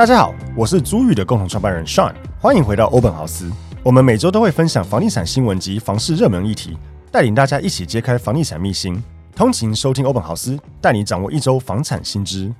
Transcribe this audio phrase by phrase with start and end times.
[0.00, 3.52] 大家好，我是租宇的共同创办人 Sean，欢迎回到欧本豪斯。
[3.82, 6.74] 我们每周都会分享房地产新闻及房市热门议题，
[7.12, 8.98] 带领大家一起揭开房地产秘辛。
[9.36, 12.50] 通勤收听欧本豪斯，带你掌握一周房产新知。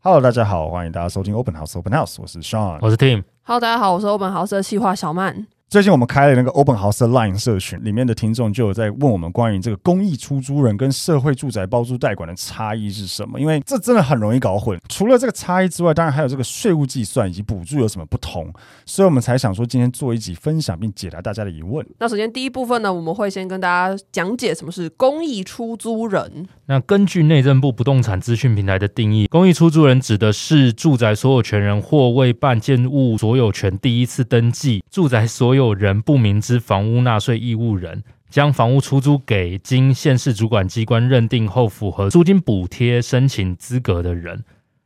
[0.00, 3.24] Hello，大家好，欢迎大家收听欧本豪斯 Open House，我是 Sean，我是 Tim。
[3.42, 5.46] Hello，大家好，我是欧本豪斯的企划小曼。
[5.72, 13.40] 最近我们开了那个 Open House Line 社群，里面的听众就有在问我们关于这个公益出租人跟社会住宅包租代管的差异是什么？
[13.40, 14.78] 因为这真的很容易搞混。
[14.90, 18.52] 除了这个差异之外，当然还有这个税务计算以及补助有什么不同，
[18.84, 21.82] 所以我们才想说今天做一集分享并解答大家的疑问。
[21.98, 26.46] 那首先第一部分呢，我们会先跟大家讲解什么是公益出租人。
[26.66, 44.42] 那根据内政部不动产资讯平台的定义，公益出租人指的是住宅所有权人或未办建物所有权第一次登记住宅所有人不明知房屋纳税义务人，将房屋出租给经县市主管机关认定后符合租金补贴申请资格的人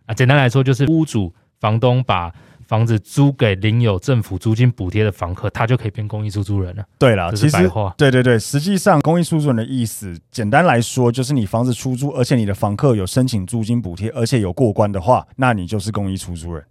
[0.07, 2.33] 啊，简单来说就是屋主、房东把
[2.67, 6.85] 房子租给领有政府租金补贴的房客，他就可以变公益出租人了。
[6.99, 7.57] 对了，其实
[7.97, 16.65] 对对对，实际上公益出租人的意思，简单来说就是你房子出租，而且你的房客有申请租金补贴，而且有过关的话，那你就是公益出租人。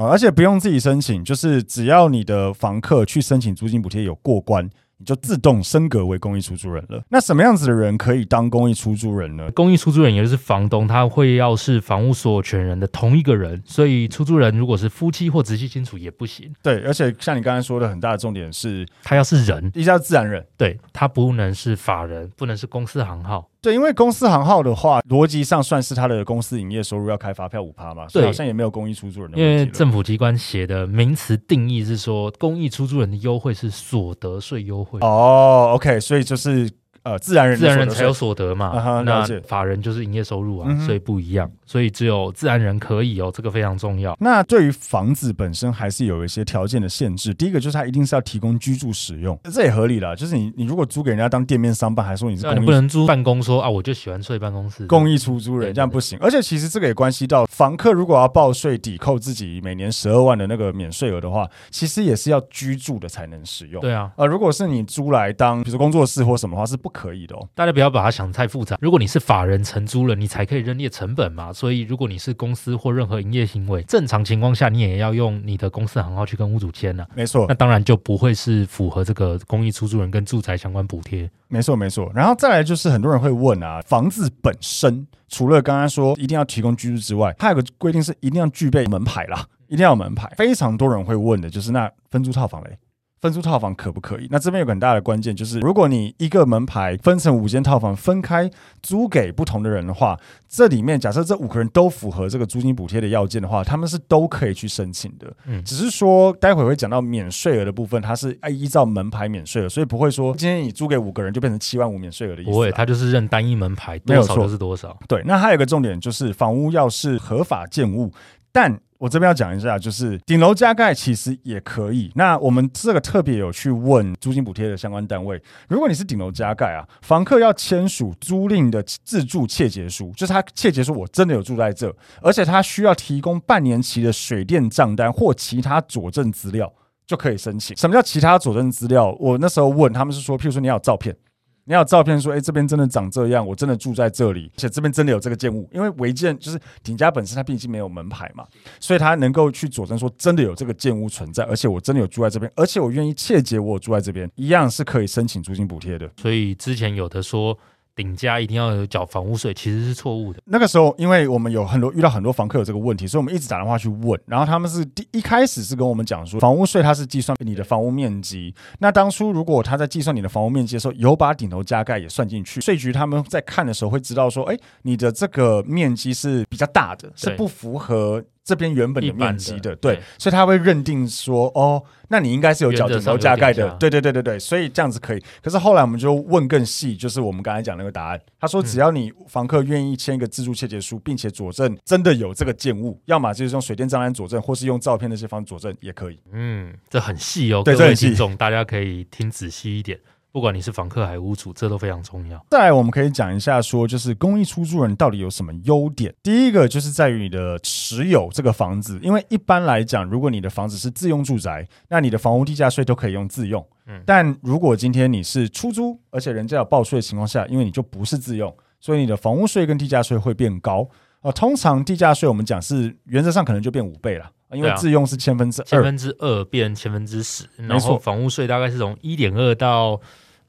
[0.00, 4.64] 啊，而且不用自己申请，就是只要你的房客去申请租金补贴有过关，
[4.96, 7.02] 你就自动升格为公益出租人了。
[7.10, 9.50] 那什么样子的人可以当公益出租人呢？
[9.50, 16.50] 公益出租人也就是房东，他会要是房屋所有权人的同一个人，所以出租人如果是夫妻或直系亲属也不行。
[16.62, 23.50] 对，而且像你刚才说的，很大的重点是，他要是人，一定要自然人，对，他不能是法人，不能是公司行号。
[23.62, 29.38] 对，因为公司行号的话，逻辑上算是他的公司营业收入要开发票五趴嘛，所以好像也没有公益出租人的。
[29.38, 34.98] 因为政府机关写的名词定义是说，公益出租人的优惠是所得税优惠。
[35.00, 36.70] 哦，OK，所以就是。
[37.02, 44.14] 呃，自然人自然人才有所得嘛，啊、那法人就是营业收入啊，嗯、所以不一样，所以只有自然人可以哦，这个非常重要。
[44.20, 50.14] 那对于房子本身还是有一些条件的限制，第一个就是它一定是要提供居住使用，这也合理了。
[50.14, 56.18] 就是你你如果租给人家当店面商办，还说你是公益，你不能租办公说啊，我就喜欢睡办公室，公益出租人这样不行。
[56.20, 63.80] 而且其实这个也关系到房客如果要报税抵扣自己每年十二万的那个免税额的话，其实也是要居住的才能使用。
[63.80, 67.48] 对啊，呃，如果是你租来当比如说工作室或什么的话是不可以的哦。
[67.54, 68.76] 大家不要把它想太复杂。
[68.80, 71.50] 如果你是法人承租了，你才可以认列成本嘛。
[71.52, 77.08] 所以，如果你是公司或任何营业行为，正常情况下，你也要用你的公司行号去跟屋主签了。
[77.14, 81.30] 没错，那当然就不会是符合这个公益出租人跟住宅相关补贴。
[81.48, 82.10] 没错，没错。
[82.14, 90.32] 然后再来就是很多人会问啊，房子本身除了刚刚说一定要提供居住之外，它有个规定是一定要具备门牌啦，一定要有门牌。
[90.36, 92.78] 非常多人会问的就是那分租套房嘞？
[93.20, 94.26] 分租套房可不可以？
[94.30, 98.50] 那这边有个很大的关键，就是如果你一个门牌分成五间套房，分开
[98.82, 105.30] 租给不同的人的话，这里面假设这五个人都符合这个租金补贴的要件的话，他们是都可以去申请的。
[105.44, 112.50] 嗯，只是说待会会讲到免税额的部分，它是依照门牌免税额，所以不会说今天你租给五个人就变成七万五免税额的意思。
[112.50, 114.98] 不会，它就是认单一门牌，多少就是多少。
[115.06, 118.10] 对，那还有一个重点就是房屋要是合法建物，
[118.50, 122.12] 但我这边要讲一下，就是顶楼加盖其实也可以。
[122.16, 131.90] 那我们这个特别有去问租金补贴的相关单位，如果你是顶楼加盖啊，房客要签署租赁的自住切结书，就是他切结书我真的有住在这，
[132.20, 136.70] 而且他需要提供半年期的水电账单或其他佐证资料
[137.06, 137.74] 就可以申请。
[137.78, 139.16] 什么叫其他佐证资料？
[139.18, 141.16] 我那时候问他们是说，譬如说你要有照片。
[141.64, 145.68] 你要照片说，哎、这边真的长这样，我真的住在这里，而且这边真的有这个建物。
[145.72, 148.44] 因为违建就是顶家本身它毕竟没有门牌嘛，
[148.80, 156.10] 所以它能够去佐证说真的有这个建物存在，而且我真的有住在这边，而且我愿意切结我有住在这边，一样是可以申请租金补贴的。
[156.16, 157.58] 所以之前有的说。
[158.00, 160.40] 顶加一定要有缴房屋税，其实是错误的。
[160.46, 164.18] 那个时候，因为我们有很多遇到很多房客有这个问题，所以我们一直打电话去问。
[164.24, 168.54] 然后他们是第一开始是跟我们讲说，房屋税它是计算你的房屋面积。
[168.78, 178.24] 那当初如果他在计算你的房屋面积的时候，有把顶楼加盖也算进去，税局他们在看的时候会知道说，哎，你的这个面积是比较大的，是不符合。
[178.44, 185.22] 这边原本的面积的，的对，对，所以他会认定说，哦，那你应该是有脚趾头加盖的，对对对对对，所以这样子可以。
[185.42, 196.18] 可是后来我们就问更细，就是我们刚才讲那个答案，他说只要你房客愿意签一个自助切结书，并且佐证真的有这个建物，要么就是用水电账单佐证，或是用照片那些方式佐证也可以。
[196.32, 199.98] 嗯，这很细哦，对，各位听众大家可以听仔细一点。
[200.32, 202.44] 不管你是房客还是屋主，这都非常重要。
[202.50, 206.14] 再来，我们可以讲一下，说就是公益出租人到底有什么优点？
[206.22, 213.66] 第一个就是在于你的持有这个房子，因为一般来讲，如果你的房子是自用住宅，那你的房屋地价税都可以用自用。
[213.86, 220.88] 嗯，但如果今天你是出租，而且人家有报税的情况下，因为你就不是自用，所以你的房屋税跟地价税会变高。
[221.22, 224.30] 呃，通常地价税我们讲是原则上可能就变五倍了。
[224.52, 230.00] 因为自用是千分之二，千分之二变千分之十，然后房屋税大概是从一点二到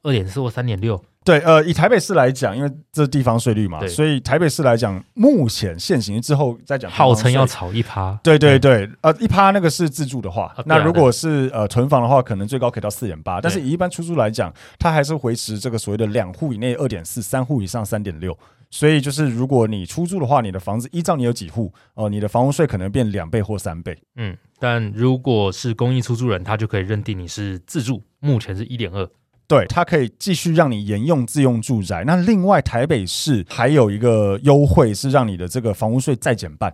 [0.03, 1.01] 二点四或三点六。
[1.24, 8.19] 对，呃，以台北市来讲，因为这是地方税率嘛，所以台北市来讲，目前现行之后再讲，号称要炒一趴。
[8.24, 18.36] 对对对，嗯、呃，一趴那个是自住的话，啊、那如果是呃囤房的话，可能最高可以到四点八，但是以一般出租来讲，它还是维持这个所谓的两户以内二点四，三户以上三点六。
[18.73, 24.01] 所以就是，如果你出租的话，你的房子依照你有几户哦、呃，你的房屋税可能变两倍或三倍。
[24.15, 29.06] 嗯，但如果是公益出租人，他就可以认定你是自住，目前是一点二。
[29.45, 32.06] 对，他可以继续让你沿用自用住宅。
[32.06, 36.71] 那另外台北市还有一个优惠是让你的这个房屋税再减半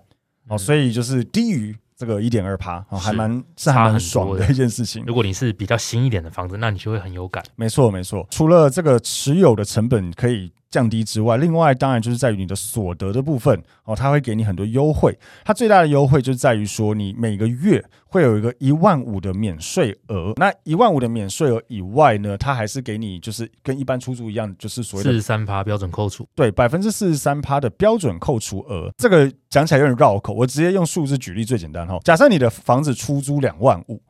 [0.49, 5.03] 哦、嗯，所以就是低于这个一点二趴哦，还蛮是还蛮爽的一件事情。
[5.07, 7.43] 如果你是比较新一点的房子，那你就会很有感。
[7.55, 10.51] 没错没错，除了这个持有的成本可以。
[10.69, 15.17] 降低之外，另外当然就是在于你的所得的部分哦，它会给你很多优惠。
[15.45, 20.33] 它最大的优惠就是在于说，你每个月会有一个一万五的免税额。
[20.35, 26.27] 那一万五的免税额以外呢，它还是给你就是跟一般出租一样，就是所谓的四十三趴标准扣除。
[26.35, 28.91] 对，百分之四十三趴的标准扣除额。
[28.97, 31.97] 这个讲起来有点绕口，我直接用数字举例最简单哈。
[32.03, 34.01] 假设你的房子出租两万五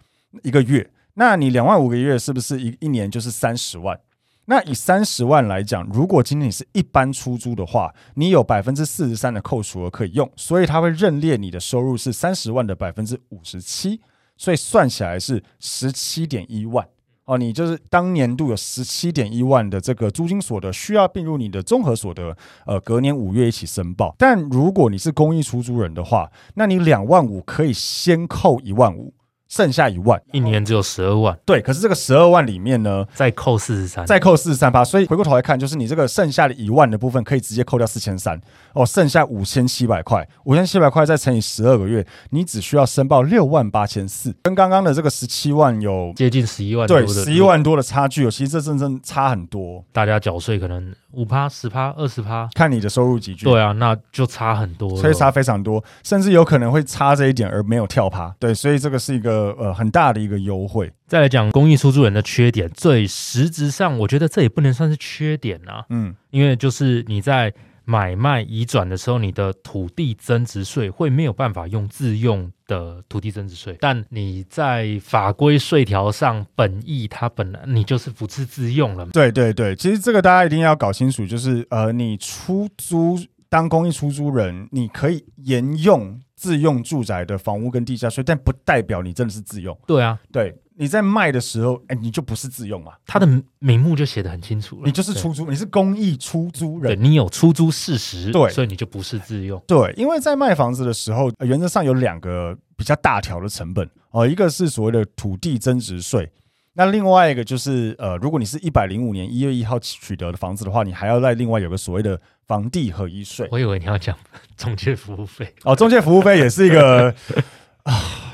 [0.43, 3.99] 一个月，那你两万五个月是不是一一年就是三十万？
[4.49, 13.99] 那以三十万来讲，如果今天你是一般出租的话，你有百分之四十三的扣除额可以用，所以他会认列你的收入是三十万的百分之五十七，
[14.37, 16.87] 所以算起来是十七点一万
[17.25, 17.37] 哦。
[17.37, 24.15] 你就是当年度有十七点一万的这个租金所得需要并入你的综合所得，呃，隔年五月一起申报。
[24.17, 29.13] 但如果你是公益出租人的话，那你两万五可以先扣一万五。
[29.47, 31.37] 剩下一万，一年只有十二万。
[31.45, 34.83] 对，可是这个十二万里面呢，再扣四十三，再扣四十三趴。
[34.83, 38.39] 所以回过头来看，就是你这个剩下的一万的部分，可以直接扣掉四千三
[38.73, 48.31] 哦，剩下五千七百块，五千七百块再乘以十二个月，你只需要申报六万八千四，跟刚刚的这个十七万有接近十一万，对，十一万多的差距哦。
[48.31, 53.45] 其实这真正差很多，大家缴税可能五趴、十趴、二十趴，看你的收入级距。
[53.45, 58.33] 对啊，那就差很多，所以差非常多，甚至有可能会差这一点而没有跳趴。
[58.39, 60.17] 对，所以这个是一个呃很大的。
[60.17, 65.85] 一个优惠，再来讲公益出租人的缺点，最实质上，我觉得这也不能算是缺点啊。
[65.91, 67.53] 嗯，因为就是你在
[67.85, 79.05] 买卖移转的时候，你的土地增值税会没有办法用自用的土地增值税，但你在法规税条上本意它本来你就是不是自用了。
[79.13, 86.19] 对对对，其实这个大家一定要搞清楚，就是呃，你出租当公益出租人，你可以沿用。
[86.37, 89.77] 自用住宅的房屋跟地价税，但不代表你真的是自用。
[89.85, 92.93] 对啊，对，你在卖的时候，哎、欸，你就不是自用嘛。
[93.05, 93.27] 它的
[93.57, 99.61] 名目就写得很清楚了，你就是出租，你是公益出租人，对，你有出租事实，对，所以你就不是自用。
[99.67, 106.31] 对，因为在卖房子的时候，原则上有两个比较大条的成本哦、呃，一个是所谓的土地增值税。
[106.77, 113.47] 那另外一个就是，呃，如果你是一百零五年一月一号取得的房子的话，你还要再另外有个所谓的房地合一税。
[113.51, 114.15] 我以为你要讲
[114.55, 117.11] 中介服务费哦，中介服务费也是一个
[117.81, 117.93] 啊，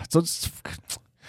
[0.09, 0.21] 中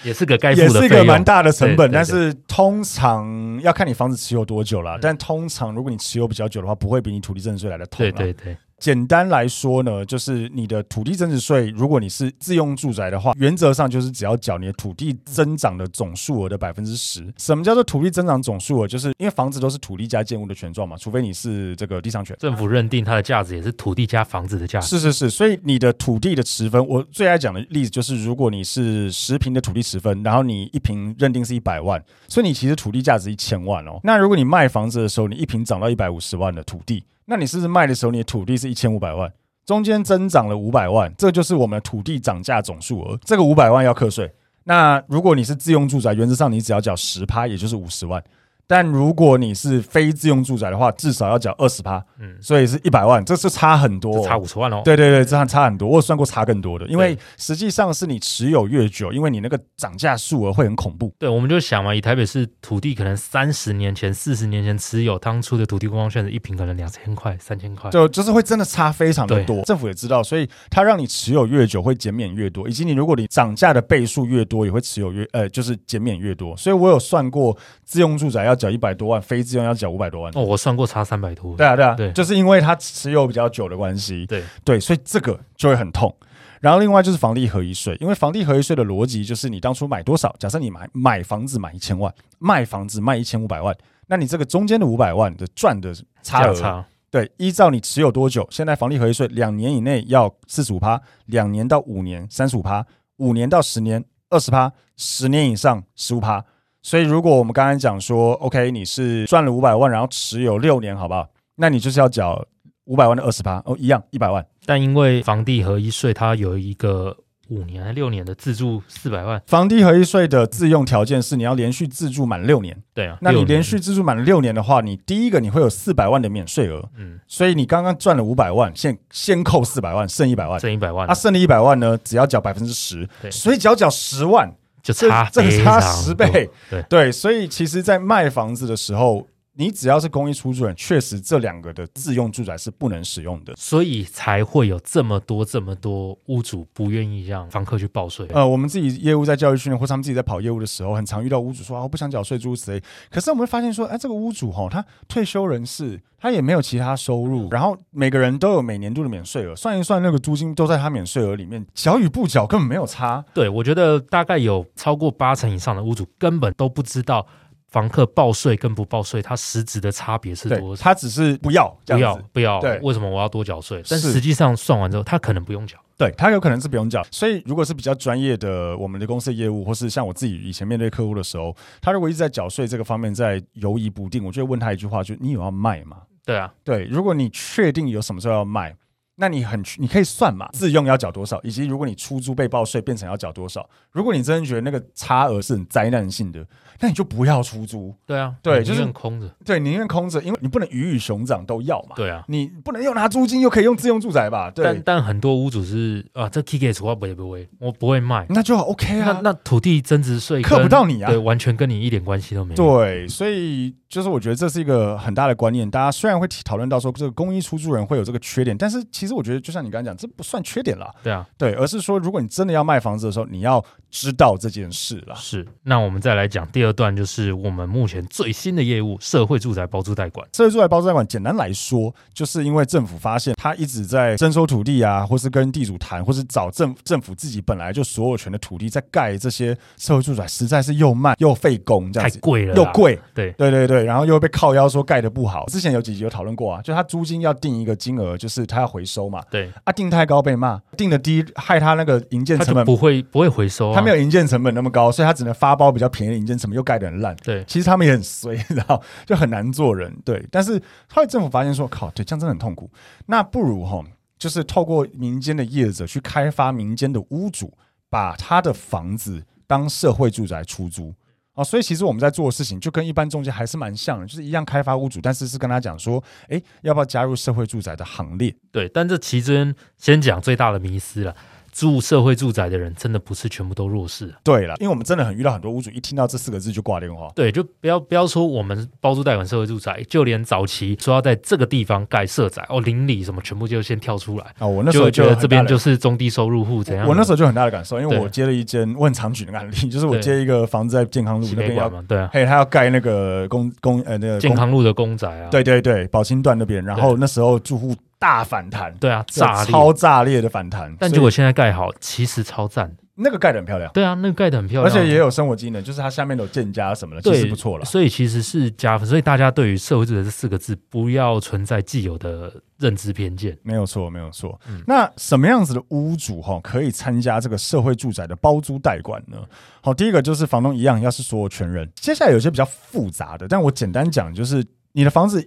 [0.02, 1.88] 也是个该付的，也是一个蛮大的成本。
[1.92, 7.98] 但是通常要看你房子持有多久了，但通常如果你持有比较久的话，不会比你土地增值税来的痛。
[7.98, 17.32] 对对对简单来说呢，就是你的土地增值税，如果你是自用住宅的话，原则上就是只要缴你的土地增长的总数额的百分之十。
[17.38, 18.86] 什么叫做土地增长总数额？
[18.86, 24.88] 就是因为房子都是土地加建物的权状嘛，除非你是这个地上权，政府认定它的价值也是土地加房子的价值。
[24.88, 34.00] 是是是，所以你的土地的持分，我最爱讲的例子就是，如果你是十平的土地持分，然后你一平认定是一百万，所以你其实土地价值一千万哦。
[34.02, 37.04] 那如果你卖房子的时候，你一平涨到一百五十万的土地。
[37.26, 39.32] 那你是不是卖的时候，你的土地是一千五百万，
[39.64, 43.18] 中间增长了五百万，这就是我们的土地涨价总数额。
[43.24, 44.30] 这个五百万要课税。
[44.64, 48.22] 那如果你是自用住宅，原则上你只要缴十趴，也就是五十万。
[48.66, 54.82] 但如果你是非自用住宅的话，至少要缴二十趴，嗯，所以是一百万，这是差很多，差五十万哦。
[54.84, 61.12] 对对对，这还差很多，我有算过差更多的，因为实际上是你持有越久，因为你那个涨价数额会很恐怖。
[61.18, 69.62] 对，我们就想嘛，以台北市土地可能三十年前、四十年前持有，当初的土地公光券的一平可能两千块、三千块，就就是会真的差非常的多。
[69.62, 76.56] 政府也知道，所以它让你持有越久会减免越多，以及你如果你涨价的倍数越多，也会持有越呃就是减免越多。
[76.56, 79.20] 所以我有算过，自用住宅要缴一百多万。
[79.20, 81.56] 非自用要缴五百多万哦，我算过差三百多。
[81.56, 84.26] 对啊，对啊，对，就是因为它持有比较久的关系。
[84.26, 86.14] 对对，所以这个就会很痛。
[86.60, 102.84] 然后另外就是房地合一税，因为房地合一税的逻辑就是你当初买多少，假设你买买房子买一千万，卖房子卖一千五百万，那你这个中间的五百万的赚的差额，差对，依照你持有多久，现在房地合一税两年以内要四十五趴，两年到五年三十五趴，
[103.18, 106.44] 五年到十年二十趴，十年以上十五趴。
[106.84, 111.26] 所以，如果我们刚刚讲说，OK，你是赚了五百万，然后持有六年，好不好？
[111.56, 112.46] 那你就是要缴
[112.84, 114.44] 五百万的二十趴哦，一样一百万。
[114.66, 117.16] 但因为房地合一税，它有一个
[117.48, 119.40] 五年还六年的自住四百万。
[119.46, 122.76] 房地合一税的自用条件是你要连续自住满六年。
[122.92, 126.86] 对啊，那你连续自住满六年的话，你第一个你会有四百万的免税额。
[126.98, 131.08] 嗯，所以你刚刚赚了五百万，先先扣四百万，剩一百万，剩一百万。
[131.08, 134.52] 啊，剩的一百万呢，只要缴百分之十，所以只要缴十万。
[134.84, 136.82] 就差这个差十倍，对。
[136.88, 139.26] 对，所以其实，在卖房子的时候，
[139.56, 148.26] 你只要是公益出租人，确实这两个的自用住宅是不能使用的，所以才会有这么多这么多屋主不愿意让房客去报税。
[148.30, 152.82] 呃，我们自己业务在教育训练，或者他们自己在跑业务的时候，很常遇到屋主说啊，我不想缴税，诸如此类。
[153.10, 156.00] 可是我们会发现说，哎，这个屋主哈，他退休人士。
[156.16, 163.22] 他也没有其他收入，然后每个人都有每年度的免税额，算一算那个租金都在他免税额里面，缴与不缴根本没有差。
[163.34, 167.26] 对，我觉得大概有超过八成以上的屋主根本都不知道
[167.74, 170.80] 房客报税跟不报税，它实质的差别是多少。
[170.80, 173.82] 他只是不要不要不要，对，为什么我要多缴税？
[173.90, 175.76] 但实际上算完之后，他可能不用缴。
[175.96, 177.04] 对，他有可能是不用缴。
[177.10, 181.52] 所以如果是比较专业的我们的公司的业务，或是像我自己以前面对客户的时候，
[181.82, 185.96] 他如果一直在缴税这个方面在犹疑不定，我就会问他一句话：就你有要卖吗？
[186.24, 188.72] 对啊，对，如果你确定有什么时候要卖，
[189.16, 193.68] 那你很你可以算嘛，自用要缴多少，以及如果你出租被报税变成要缴多少。
[193.92, 196.44] 如果你真的觉得那个差额是很灾难性的，
[196.80, 197.94] 那你就不要出租。
[198.04, 199.28] 对啊，对，就是空着。
[199.44, 201.94] 对，宁愿空着，因为你不能鱼与熊掌都要嘛。
[201.94, 204.50] 对啊，你不能又拿租金又可以用自用住宅吧？
[204.50, 204.64] 对。
[204.64, 209.12] 但但很多屋主是啊，这 K K 除我不会不会，我不会卖，那就 OK 啊。
[209.12, 212.56] 那那土地增值税克不到你啊，对，完全跟你一点关系都没有。
[212.56, 215.70] 对，所以就是我觉得这是一个很大的观念。
[215.70, 220.94] 大家虽然会讨论到说这个公益出租人会有这个缺点，但是其实我觉得就像你刚才讲，这不算缺点了。
[221.02, 225.14] 对啊，对，而是说如果你真的要卖房子的时候，你要知道这件事了。
[225.14, 225.46] 是。
[225.62, 230.26] 那我们再来讲第二段，就是我们目前最新的业务——社会住宅包租代管。
[230.32, 242.98] 社会住宅包租代管，简单来说，就是因为政府发现他一直在征收土地啊，或是跟地主谈，或是找政政府自己本来就所有权的土地，在盖这些社会住宅，实在是又慢又费工，这样子太贵了，又贵。
[243.14, 245.46] 对对对对，然后又被靠腰说盖的不好。
[245.46, 249.22] 之前有几集有讨论过啊，就他租金要定一个金额，就是他要回收嘛。
[249.30, 257.14] 对啊，定太高被骂，定的低害他那个营建成本不会不会回收没有营建成本那么高，所以他只能发包比较便宜的营建成本，又盖得很烂。
[257.16, 259.94] 对，其实他们也很衰，然后就很难做人。
[260.04, 262.70] 对，但是后来政府发现说，靠，对，这样真的很痛苦。
[263.06, 263.84] 那不如哈，
[264.18, 267.52] 就是透过民间的业者去开发民间的屋主，
[267.90, 270.94] 把他的房子当社会住宅出租。
[271.34, 278.32] 哦，所以其实我们在做的事情就跟一般中介还是蛮像的，就是一样开发屋主，但是是跟他讲说，哎，要不要加入社会住宅的行列？
[278.52, 281.12] 对，但这其中先讲最大的迷思了。
[281.54, 284.12] 住社会住宅的人真的不是全部都弱势。
[284.24, 287.08] 对了，因为我们真的很遇到很多屋主，一听到这四个字就挂电话。
[287.14, 294.48] 对，就不要不要说我们包租代管社会住宅，就连早期说要在这个地方盖社宅哦，邻里什么全部就先跳出来啊、哦！
[294.48, 296.90] 我那时候就觉得这边就是中低收入户怎样我？
[296.90, 307.72] 我那时候就很大的感受，因为我接了一间我很常举的案例，就是我接一个房子在健康路那边要对啊，嘿，他要盖那个公公呃那个健康路的公宅啊，对对对，宝清段那边，然后那时候住户。
[308.04, 310.76] 大反弹，对啊，炸裂，超炸裂的反弹。
[310.78, 312.70] 但结果现在盖好，其实超赞。
[312.96, 317.64] 那个盖的很漂亮，对啊，那个盖的很漂亮，而且也有生活机能，就是它下面有建家什么的，其实不错了。
[317.64, 323.36] 所以其实是加分，所以大家对于社会住宅这四个字不要存在既有的认知偏见。
[323.42, 324.38] 没有错，没有错。
[324.46, 329.16] 嗯、那什么样子的屋主哈可以参加这个社会住宅的包租代管呢？
[329.62, 331.66] 好，第一个就是房东一样，要是所有权人。
[331.74, 335.26] 接下来有些比较复杂的，但我简单讲，就是你的房子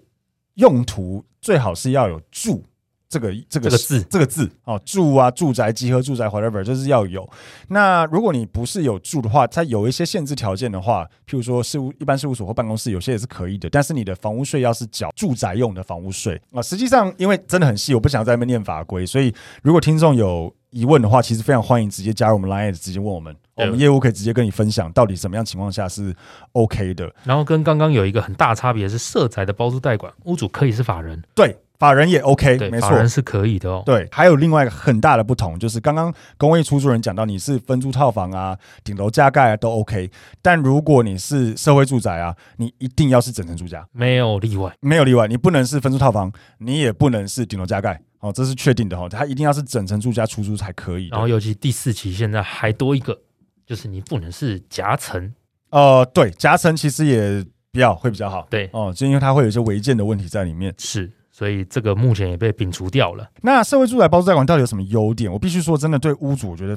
[0.58, 2.64] 用途最好是要有住。
[3.10, 7.26] 这个这个字这个字哦，住啊，住宅集合住宅 whatever 就是要有。
[7.70, 13.70] 那如果你不是有住的话，它有一些限制条件的话，譬如说事务一般事务所或办公室，有些也是可以的。
[13.70, 19.34] 但是你的房屋税要是缴住宅用的房屋税啊，实际上因为真的很细，我不想在那边念法规，所以
[19.64, 26.16] 如果听众有疑问的话，其实非常欢迎直接加入我们 Line，直接问我们，我们业务可以直接跟你分享到底什么样情况下是
[26.54, 27.14] OK 的。
[27.24, 31.58] 然后跟刚刚有一个很大差别是，社宅的包租代管屋主可以是法人，对。
[31.80, 33.84] 法人也 OK，没错，法人是可以的哦。
[33.86, 40.10] 对，还有另外一个很大的不同，就是刚刚公益出租人讲到，你是分租套房啊、顶楼加盖啊都 OK，
[40.42, 51.08] 但如果你是社会住宅啊，你一定要是整层住家，没有例外，没有例外，你不能是分租套房，你也不能是顶楼加盖，哦，这是确定的哈，它一定要是整层住家出租才可以。
[51.10, 53.18] 然后尤其第四期现在还多一个，
[53.66, 55.34] 就是你不能是夹层，
[55.70, 61.12] 呃，对，夹层其实也比较会比较好，对，哦，就因为它会有一些违建的问题在里面，是。
[61.32, 63.30] 所以这个目前也被摒除掉了。
[63.44, 65.32] 那社会住宅包租代管到底有什么优点？
[65.32, 66.76] 我必须说，真的对屋主，我觉得。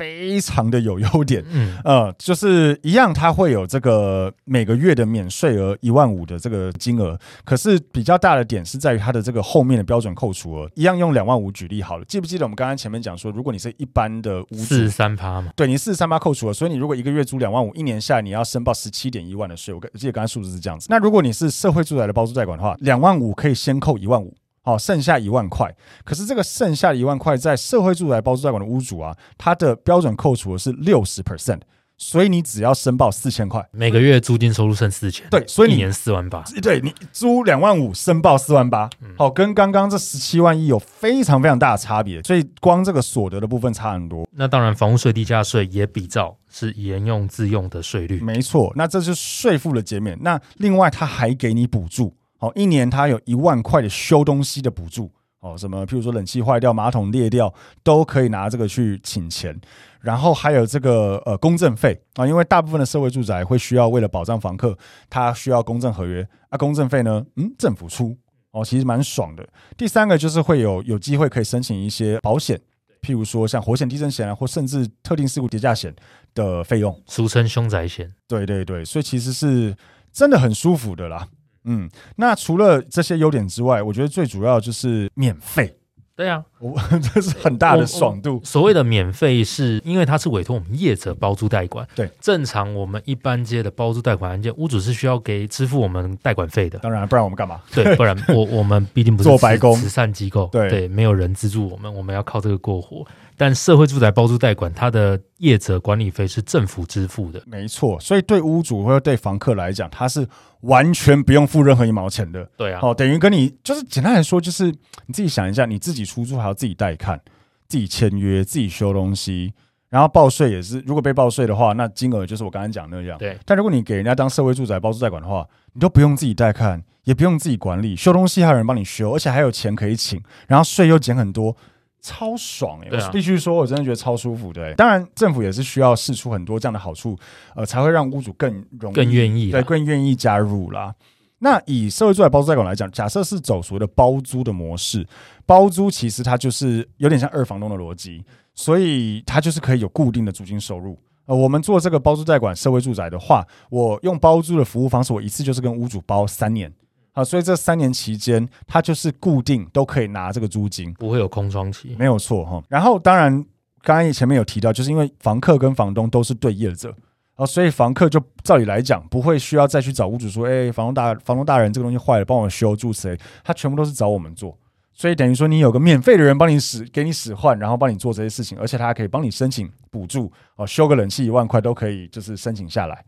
[0.00, 12.04] 非常的有优点，嗯，呃，就是一样，它会有这个每个月的免税额一万五的这个金额，可是比较大的点是在于它的这个后面的标准扣除额，一样用两万五举例好了。
[12.06, 19.74] 记不记得我们刚刚前面讲说，如果你是一般的屋主，四十三趴嘛，对，你四十三趴扣除了，所以你如果一个月租两万五，一年下来你要申报十七点一万的税。
[19.74, 20.86] 我记得刚才数字是这样子。
[20.88, 24.34] 那如果你是社会住宅的包租代管的话，两万五可以先扣一万五。
[24.62, 25.74] 好，剩下一万块。
[26.04, 31.60] 可是这个剩下的一万块，在社会住宅包租代管的屋主啊，他的标准扣除的是六十 percent，
[31.96, 35.26] 所以你只要申报四千块，每个月租金收入剩四千。
[35.30, 36.42] 对，所以你一年四万八。
[36.62, 38.88] 对，你租两万五，申报四万八。
[39.16, 44.28] 好，跟刚刚这十七万一有非常非常大的差别，所以光这个所得的部分差很多。
[44.32, 48.20] 那当然，房屋税、地价税也比照是沿用自用的税率。
[48.20, 50.18] 没错，那这就是税负的减免。
[50.20, 52.14] 那另外，他还给你补助。
[52.40, 59.60] 好，一年他有一万块的修东西的补助，哦，什么，譬如说冷气坏掉、马桶裂掉，都可以拿这个去请钱。
[60.00, 64.74] 然后还有这个呃公证费啊，因为大部分的社会住宅会需要为了保障房客，
[65.10, 68.16] 他需要公证合约啊，公证费呢，嗯，政府出
[68.52, 69.46] 哦，其实蛮爽的。
[69.76, 72.58] 第三个就是会有有机会可以申请一些保险，
[73.02, 75.94] 譬如说像火险、地震险啊，或甚至特定事故叠加险
[76.34, 78.10] 的费用，俗称凶宅险。
[78.26, 79.76] 对对对，所以其实是
[80.10, 81.28] 真的很舒服的啦。
[81.64, 85.76] 嗯，那除了这些优点之外，我觉得最主要就是免费。
[86.16, 86.78] 对啊， 我
[87.14, 88.38] 这是很大的爽度。
[88.44, 91.86] 所谓的免费，是因为它是委托我们业者包租代管。
[91.94, 96.78] 对，正常我们一般接的包租代管案件，屋主是需要给支付我们代管费的。
[96.80, 97.62] 当然，不然我们干嘛？
[97.72, 100.46] 对，不然 我我们毕竟不是做白工，慈善机构。
[100.52, 103.02] 对对，没有人资助我们，我们要靠这个过活。
[103.40, 107.98] 但社会住宅包租代管，它的业者管理费是政府支付的，没错。
[107.98, 110.28] 所以对屋主或者对房客来讲，他是
[110.60, 112.46] 完全不用付任何一毛钱的。
[112.54, 114.66] 对啊，哦，等于跟你就是简单来说，就是
[115.06, 117.18] 你自己想一下，你自己出租还要自己带看、
[117.66, 119.54] 自己签约、自己修东西，
[119.88, 120.78] 然后报税也是。
[120.80, 123.16] 如果被报税的话，那金额就是我刚刚讲那样。
[123.16, 123.38] 对。
[123.46, 131.56] 但如果你给人家当社会住宅包租代管的话，你都不用自己带看，也不用自己管理，修东西还有人帮你修，而且还有钱可以请，然后税又减很多。
[132.00, 132.96] 超爽哎、欸！
[132.96, 134.74] 我必须说，我真的觉得超舒服的、欸。
[134.74, 137.18] 当然，政府也是需要试出很多这样的好处，
[137.54, 140.94] 呃，才会让屋主更容易、更愿意，对，更愿意加入啦。
[141.40, 145.06] 那以社会住宅包租代管来讲，假设是走所谓的包租的模式，
[145.46, 150.98] 包租其实它就是有点像二房东的逻辑，所以它就是可以有固定的租金收入。
[151.26, 156.72] 呃，我们做这个包租代管社会住宅的话，我用包租的服务方式，我一次就是跟屋主包三年。
[157.12, 162.62] 好，所以这三年期间，他就是固定都可以拿这个租金，不会有空窗期，没有错哈。
[162.68, 163.44] 然后当然，
[163.82, 166.94] 刚才前面有提到，就是因为房客跟房东都是对业者，
[167.34, 173.18] 啊，所以房客就照理来讲，不会需要再去找屋主说，哎，房东大房东大人，这个东西坏了，帮我修住谁？
[173.42, 174.56] 他全部都是找我们做，
[174.92, 183.04] 所以等于说你有个免费的人帮你使，给你使唤，然后帮你做这些事情，而且他还可以帮你申请补助，哦，修个冷气一万块都可以，就是申请下来。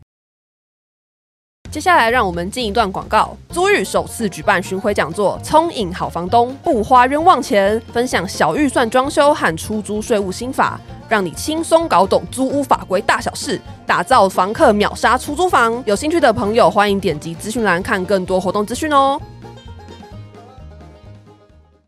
[1.73, 3.35] 接下来，让我们进一段广告。
[3.49, 15.81] 租日首次举办巡回讲座，聪颖好房东，不花冤枉钱，分享小预算装修和出租税务心法，让你轻松搞懂租屋法规大小事，打造房客秒杀出租房。
[15.87, 19.19] 有兴趣的朋友，欢迎点击资讯栏看更多活动资讯哦。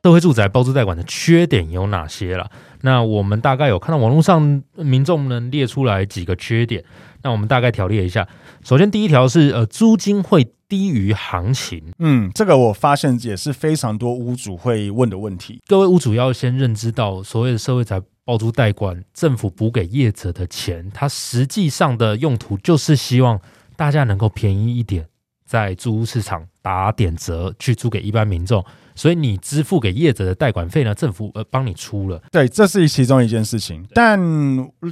[0.05, 2.47] 社会住宅包租代管的缺点有哪些了？
[2.81, 6.83] 那我们大概有看到网络上民众能列出来几个缺点，
[7.23, 8.27] 那我们大概条列一下。
[8.63, 11.91] 首先，第一条是呃，租金会低于行情。
[11.97, 15.59] 嗯，这个我发现也是非常多屋主会问的问题。
[15.65, 23.41] 各位屋主要先认知到，所谓的社会宅包租代管，政府补给业者的钱，它实际上的用途就是希望
[23.75, 25.07] 大家能够便宜一点，
[25.47, 28.63] 在租屋市场打点折去租给一般民众。
[28.95, 32.21] 所以你支付给业者的代管费呢，政府呃帮你出了。
[32.31, 33.85] 对，这是其中一件事情。
[33.93, 34.17] 但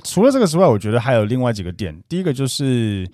[0.04, 1.98] 除了这个之外，我觉得还有另外几个点。
[2.08, 3.10] 第一个就是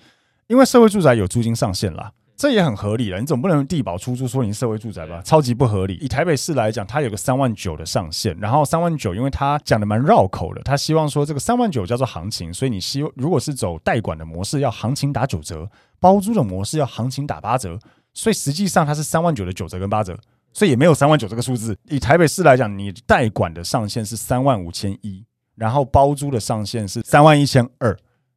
[0.48, 3.20] 因为社会住宅有租金上限啦，这也很合理了。
[3.20, 5.22] 你总不能地保出租说你是社会住宅吧？
[5.22, 5.94] 超级不合理。
[6.00, 15.66] 以台北市来讲，它有个三万九的上限，然后三万九，因为它讲的蛮绕口的，他希望说这个三万九叫做行情，所以你希如果是走代管的模式，要行情打九折；
[16.00, 17.78] 包租的模式要行情打八折，
[18.12, 20.18] 所以实际上它是三万九的九折跟八折。
[20.52, 21.76] 所以也没有三万九这个数字。
[21.88, 25.24] 以台北市来讲，你代管的上限是三万五千一，
[25.56, 27.96] 然后包租的上限是三万一千二。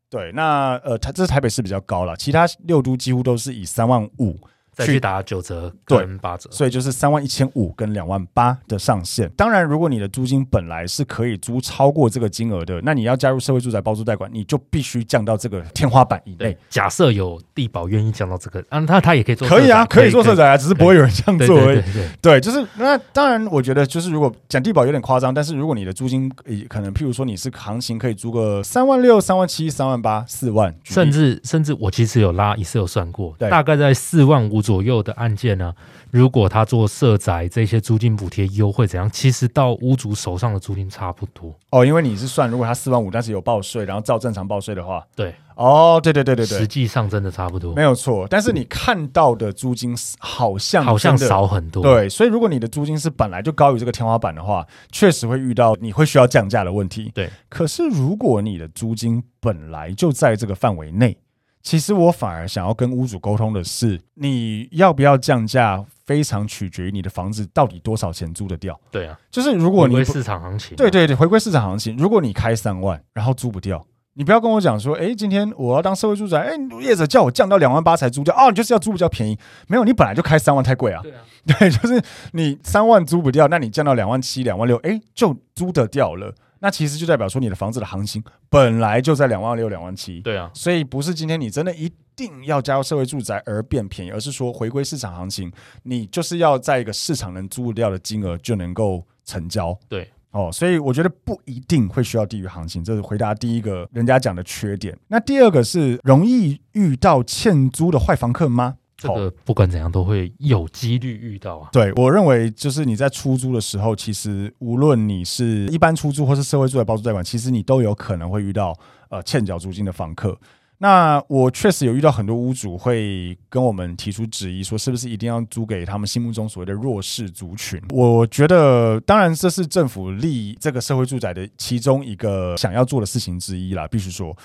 [0.09, 4.39] 对，那呃，台这是台北市比较高了，其他六都几乎都是以三万五。
[4.73, 9.29] 再去打九折跟八折，所以就是三万一千五跟两万八的上限。
[9.37, 16.57] 当然，如果你的租金本来是可以租超过这个金额的，那你要加入社会住宅包租贷款，你就必须降到这个天花板以内。
[16.69, 21.81] 假设有地保愿意降到这个，啊，他他也可以做，可以啊，可以做社宅啊，只是不会有人这样做而已。
[21.81, 26.27] 对，对，对，对，对，就是那当然，我觉得就是如果讲地保有点夸张，但是如果你的租金
[26.67, 35.43] 可能，譬如说你是行情可以租个三万六、三万七、三万八、四万，甚至甚至我其实有拉一次有算过，大概在四万五左右的案件。
[35.57, 35.75] 呢？
[36.09, 39.09] 如果他做社宅，这些租金补贴优惠怎样？
[39.11, 48.25] 其实到屋主手上的租金差不多哦，因为你是算如果他四万五，但是有报税，然后照正常报税的话，对，哦，对对对对对，实际上真的差不多，没有错。
[48.29, 52.07] 但是你看到的租金好像好像少很多，对。
[52.07, 57.11] 所以如果你的租金是本来就高于这个天花板的话，确实会遇到你会需要降价的问题。
[57.13, 61.17] 对，可是如果你的租金本来就在这个范围内。
[61.63, 68.77] 其实我反而想要跟屋主沟通的是，你要不要降价，非常取决于你的房子到底多少钱租得掉。
[68.91, 71.95] 对啊，就是如果你回归市场行情，对对对，回归市场行情。
[71.95, 79.39] 如果你开三万，然后租不掉，你不要跟我讲说，哎，今天我要当社会住宅，哎，业者叫我降到两万八才租掉，哦，你就是要租比较便宜。
[79.67, 81.01] 没有，你本来就开三万太贵啊。
[81.01, 82.01] 对啊， 对，就是
[82.33, 86.35] 你三万租不掉，那你降到两万七、两万六，哎，就租得掉了。
[86.63, 90.21] 那其实就代表说，你的房子的行情本来就在两万六、两万七。
[90.21, 95.51] 对啊，所以不是今天你真的一定要加入社会住宅而变便宜，而是说回归市场行情，
[95.83, 99.77] 你就是要在一个市场能租掉的金额就能够成交。
[99.89, 104.97] 对，哦，所以我觉得不一定会需要低于行情，这是回答第一个人家讲的缺点。
[105.09, 108.77] 那第二个是容易遇到欠租的坏房客吗？
[109.07, 111.69] 这个不管怎样都会有几率遇到啊。
[111.71, 118.73] 对，我认为就是你在出租的时候，其实无论你是一般出租或是社会住宅包租代管，其实你都有可能会遇到
[119.09, 120.37] 呃欠缴租金的房客。
[120.79, 127.81] 那我确实有遇到很多屋主会跟我们提出质疑，说是不是一定要租给他们心目中所谓的弱势族群？
[127.89, 134.35] 我觉得，当然这是政府立这个社会住宅的其中一个想要做的事情之一啦，必须说。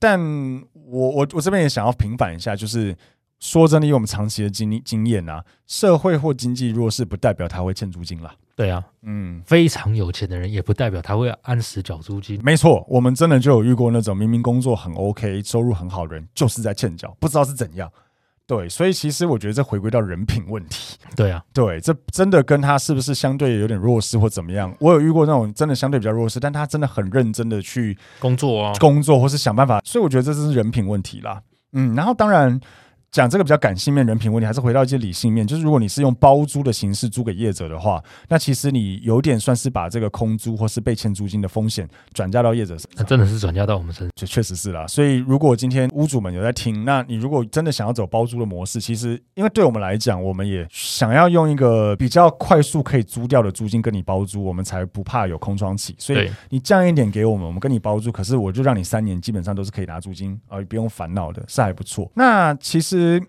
[0.00, 0.20] 但
[0.86, 2.96] 我我我这边也想要平反一下，就是。
[3.44, 8.34] 说真的，以我们长期的经经验啊，社会或经济弱势不代表他会欠租金啦。
[8.56, 12.40] 对啊，嗯，非常有钱的人也不代表他会按时缴租金。
[12.42, 17.92] 没错，我们真的就有遇过那种明明工作很 OK、收入很好的人，就是在欠缴，不知道是怎样。
[18.46, 20.96] 对，所以其实我觉得这回归到人品问题。
[21.14, 24.74] 对啊，对，这真的跟他是不是相对有点弱势或怎么样？
[24.80, 29.82] 我有遇过那种真的相对比较弱势，但他真的很认真的去工作啊，工作或是想办法。
[29.84, 31.42] 所以我觉得这是人品问题啦。
[31.72, 32.58] 嗯，然后当然。
[33.14, 44.84] 讲这个比较感性面人品问题，还是回到一些理性面，就是如果你是用包租的形式租给业者的话，那其实你有点算是把这个空租或是被欠租金的风险转嫁到业者身上，那真的是转嫁到我们身上，就确实是啦。
[44.88, 55.94] 所以如果今天屋主们有在听，那你如果真的想要走包租的模式，其实因为对我们来讲，我们也想要用一个比较快速可以租掉的租金跟你包租，我们才不怕有空窗期。
[56.00, 62.10] 所以你降一点给我们，我们跟你包租，可是我就让你三年基本上都是可以拿租金，而不用烦恼的，是还不错。
[62.16, 63.03] 那其实。
[63.04, 63.22] 其实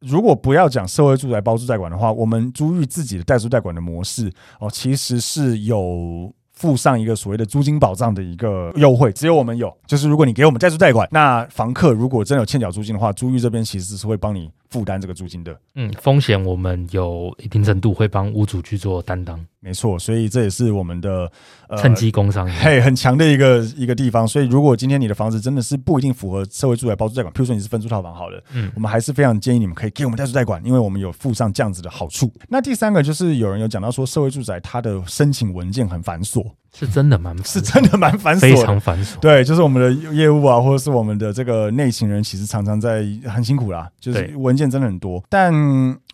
[0.00, 9.74] 如果不要讲社会住宅包租代管的话，我们租寓自己的代租代管的模式哦，其实是有附上一个所谓的租金保障的一个优惠，只有我们有。
[9.86, 15.56] 就是如果你给我们代租代管，那房客如果真有欠缴租金的话，租寓这边其实是会帮你负担这个租金的。
[15.76, 19.38] 嗯，风险我们有一定程度会帮屋主去做担当。
[19.60, 21.30] 没错，所以这也是我们的、
[21.68, 24.26] 呃、趁机工商，嘿，很强的一个一个地方。
[24.26, 32.30] 所以，如果今天你的房子真的是不一定符合社会住宅包租代管，譬如说你是分租套房好了，嗯，我们还是非常建议你们可以给我们代租代管，因为我们有附上这样子的好处。
[32.48, 36.44] 那第三个就是有人有讲到说，社会住宅它的申请文件很繁琐，
[36.76, 39.16] 是真的蛮是真的蛮繁琐，非常繁琐。
[39.20, 45.22] 对，就是我们的业务啊，或者是我们的这个内勤人，其实常常在很辛苦啦，就是文件真的很多。
[45.28, 45.54] 但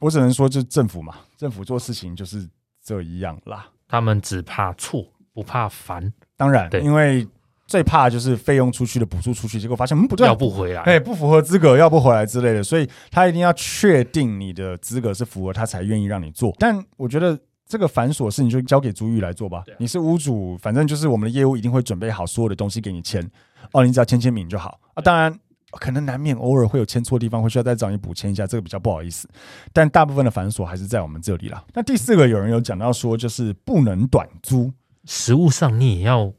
[0.01, 2.47] 我只能说，就政府嘛，政府做事情就是
[2.85, 3.69] 这一样啦。
[3.89, 6.13] 他们只怕错，不怕烦。
[6.37, 7.27] 当然，对，因为
[7.67, 12.63] 最怕就是费用出去的补助出去，结果发现嗯不对，要不回来，哎，不符合资格，要不回来之类的。
[12.63, 16.55] 所以他一定要确定你的资格是符合，他才愿意让你做。
[16.59, 17.39] 但我觉得
[17.71, 19.65] 这个繁琐事，你就交给租玉来做吧。
[19.79, 23.25] 你是屋主，反正就是我们的业务一定会准备好所有的东西给你签。
[23.73, 25.01] 哦，你只要签签名就好啊。
[25.01, 25.39] 当然。
[25.75, 29.29] 可能难免偶尔会有签错地方，会需要再找你补签一下，这个比较不好意思。
[29.73, 31.65] 但大部分的繁琐还是在我们这里啦。
[31.73, 34.73] 那第四个，有人有讲到说，就是不能短租，
[35.05, 36.33] 实物上你也要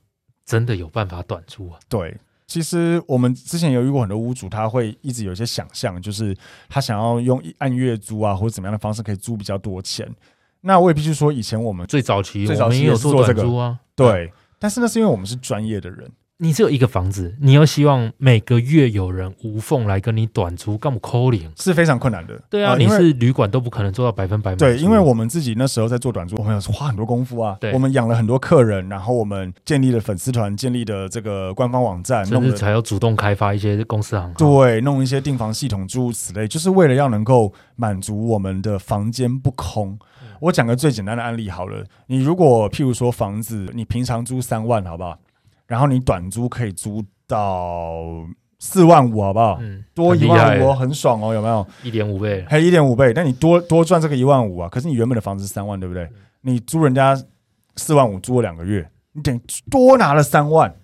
[0.45, 1.79] 真的有办法短租啊。
[1.87, 6.35] 对，其实我们之前有遇过很多屋主，他会一直有一些想象，就是
[6.67, 10.13] 他想要用按月租啊，或者怎么样的方式可以租比较多钱。
[10.61, 14.31] 那我也必须说，以前我们最早期最早期也有做这个啊，对。
[14.59, 16.09] 但是那是因为我们是专业的人。
[16.43, 22.41] 你只有一个房子，你又希望每个月有人无缝来跟你短租，干嘛扣零是非常困难的。
[22.49, 24.57] 对啊，呃、你是旅馆都不可能做到百分百满。
[24.57, 27.55] 对，因为我们自己那时候在做短租，我们有花很多功夫啊。
[27.61, 39.91] 对，我们养了很多客人，然后我们建立了粉丝团，建立的这个官方网站，甚至还要主动开发一些公司行号，对，弄一些订房系统，诸如此类，就是为了要能够满足我们的房间不空。
[40.23, 45.19] 嗯、我讲个最简单的案例好了，你如果譬如说房子，你平常租三万，好不好？
[45.71, 48.03] 然后你短租可以租到
[48.59, 49.57] 四万五，好不好？
[49.61, 51.65] 嗯，多一万五很爽哦，有没有？
[51.81, 53.13] 一点五倍，还一点五倍。
[53.15, 56.03] 那你多多赚这个一万五啊，可是你原本的房子是三万，对不对？
[56.03, 57.17] 嗯、你租人家
[57.77, 60.75] 四万五，租了两个月，你等于多拿了三万，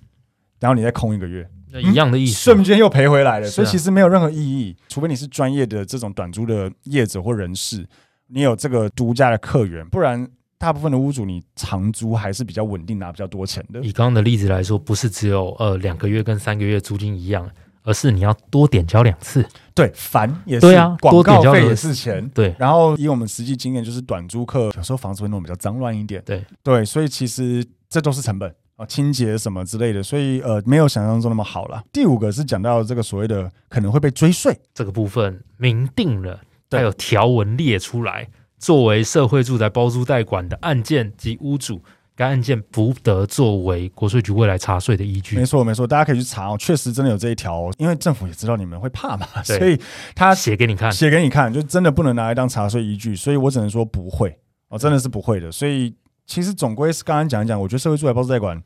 [0.62, 3.48] 然后你再空一个月，那一样的意思，瞬间又赔回来了。
[3.48, 7.86] 所以其实没有任何意义，除非你是专业的这种短租的业者或人士，
[8.28, 10.26] 你有这个独家的客源，不然。
[10.60, 13.80] 大部分的屋主，你长租还是比较稳定，拿比较多钱的。
[13.82, 17.48] 以刚刚的例子来说，不是只有呃两个月跟三个月租金一样，
[17.84, 19.46] 而是你要多点交两次。
[19.76, 20.62] 对，烦也是。
[20.62, 22.28] 对啊，广告费也是钱。
[22.30, 22.56] 对。
[22.58, 26.22] 然后以我们实际经验，就是短租客有时候房子会弄比较脏乱一点。
[26.26, 31.84] 对对，所以其实这都是成本啊，清洁什么之类的，所以呃没有想象中那么好了。
[31.94, 36.42] 第五个是讲到这个所谓的可能会被追税这个部分，明定了，
[36.72, 38.28] 还有条文列出来。
[38.58, 41.80] 作为社会住宅包租代管的案件及屋主，
[42.16, 45.36] 该案件不得作为国税局未来查税的依据。
[45.36, 47.72] 没错，没错，大家可以去查哦，确实真的有这一条哦。
[47.78, 49.80] 因为政府也知道你们会怕嘛，所以
[50.16, 53.16] 他写给你看，写给你看，就真的不能拿来当查税依据。
[53.16, 54.36] 所以我只能说不会
[54.70, 55.52] 哦，真的是不会的。
[55.52, 55.94] 所以
[56.26, 58.58] 其实总归是刚刚讲一讲，我觉得社会住宅包租代管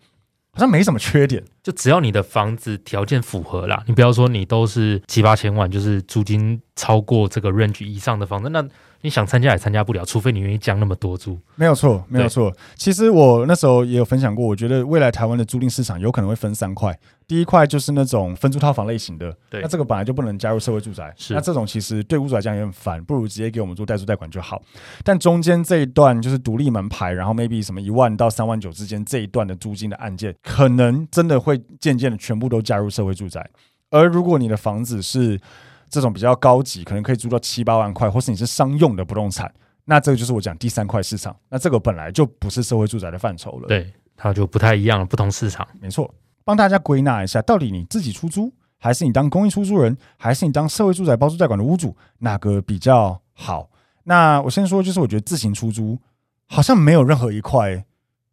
[0.54, 8.66] 好像没什么缺点，就只要你的房子条件符合啦，你不要说你都是七八千万，就是租金超过这个 range 以上的房子，那。
[9.02, 11.40] 你想参加也参加不了，除非你愿意降那么多租。
[11.56, 12.56] 没有错，没有错。
[12.76, 16.98] 其实我那时候也有分享过，我觉得未来台湾的租赁市场有可能会分三块。
[17.28, 21.34] 第一块就是那种分租套房类型的，对，那这个本来就不能加入社会住宅，是。
[21.34, 24.62] 那这种其实对屋主来讲也很烦，不如直接给我们做代租代管就好。
[25.04, 33.50] 但中间这一段就是独立门牌，然后 maybe 什么一万到三万九之间这一段的租金的案件，可能真的会渐渐的全部都加入社会住宅。
[33.90, 35.40] 而如果你的房子是
[35.92, 41.36] 这种比较高级，可能可以租到七八万块，或是你是商用的不动产，那这个就是我讲第三块市场。
[41.50, 45.68] 那这个本来就不是社会住宅的范畴了，对，它就不太一样了，不同市场。
[45.82, 46.12] 没错，
[46.46, 53.70] 帮大家归纳一下，到底你自己出租，还是你当公益出租人，还是你当社会住宅包租代管的屋主，哪个比较好？
[54.06, 56.00] 那我先说，就是我觉得自行出租
[56.48, 57.84] 好像没有任何一块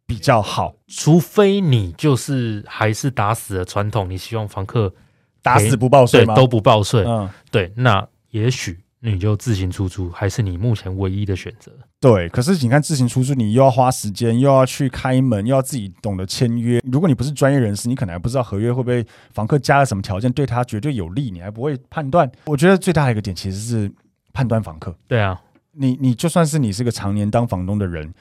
[0.05, 4.93] 比较好，除非你就是还是打死了传统，你希望房客。
[5.41, 6.35] 打死不报税吗？
[6.35, 7.03] 都不报税。
[7.05, 11.71] 嗯，对，那也许你就自行出租，还是你目前唯一的选择。
[11.99, 16.81] 对，可是你看自行出租，你又要花时间，又要去开门，又要自己懂得签约。
[16.91, 22.29] 如果你不是专业人士，你可能还不知道合约会不会房客加了什么条件对他绝对有利，你还不会判断。
[22.45, 23.91] 我觉得最大的一个点其实是
[24.33, 24.95] 判断房客。
[25.07, 25.39] 对啊，
[25.73, 28.13] 你你就算是你是个常年当房东的人。